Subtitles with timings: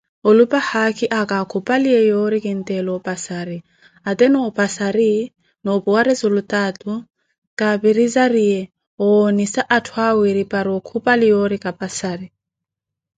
[0.29, 3.57] Olupa haakhi akakhupaliye yoori kinteela opasari,
[4.09, 5.09] ate noopasari,
[5.63, 7.05] noopuwa resultaatu za
[7.59, 8.59] kapirizariye
[9.03, 12.27] owoonisa atthu awiri para okhupali yoori kapasari.